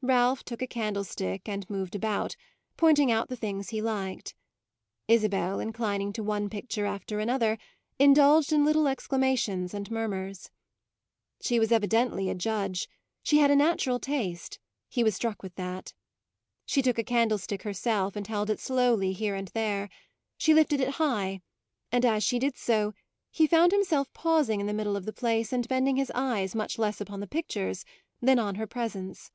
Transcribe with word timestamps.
Ralph 0.00 0.44
took 0.44 0.62
a 0.62 0.68
candlestick 0.68 1.48
and 1.48 1.68
moved 1.68 1.96
about, 1.96 2.36
pointing 2.76 3.10
out 3.10 3.28
the 3.28 3.34
things 3.36 3.70
he 3.70 3.82
liked; 3.82 4.32
Isabel, 5.08 5.58
inclining 5.58 6.12
to 6.12 6.22
one 6.22 6.48
picture 6.48 6.86
after 6.86 7.18
another, 7.18 7.58
indulged 7.98 8.52
in 8.52 8.64
little 8.64 8.86
exclamations 8.86 9.74
and 9.74 9.90
murmurs. 9.90 10.52
She 11.40 11.58
was 11.58 11.72
evidently 11.72 12.30
a 12.30 12.34
judge; 12.36 12.88
she 13.24 13.38
had 13.38 13.50
a 13.50 13.56
natural 13.56 13.98
taste; 13.98 14.60
he 14.88 15.02
was 15.02 15.16
struck 15.16 15.42
with 15.42 15.56
that. 15.56 15.92
She 16.64 16.80
took 16.80 16.96
a 16.96 17.02
candlestick 17.04 17.64
herself 17.64 18.14
and 18.14 18.24
held 18.28 18.50
it 18.50 18.60
slowly 18.60 19.12
here 19.12 19.34
and 19.34 19.48
there; 19.48 19.90
she 20.36 20.54
lifted 20.54 20.80
it 20.80 20.90
high, 20.90 21.40
and 21.90 22.04
as 22.04 22.22
she 22.22 22.38
did 22.38 22.56
so 22.56 22.94
he 23.32 23.48
found 23.48 23.72
himself 23.72 24.12
pausing 24.12 24.60
in 24.60 24.66
the 24.68 24.72
middle 24.72 24.94
of 24.96 25.06
the 25.06 25.12
place 25.12 25.52
and 25.52 25.66
bending 25.66 25.96
his 25.96 26.12
eyes 26.14 26.54
much 26.54 26.78
less 26.78 27.00
upon 27.00 27.18
the 27.18 27.26
pictures 27.26 27.84
than 28.22 28.38
on 28.38 28.54
her 28.54 28.66
presence. 28.66 29.32